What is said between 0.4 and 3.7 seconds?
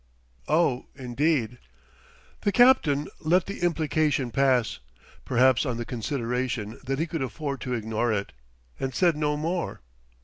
"Oh, indeed." The captain let the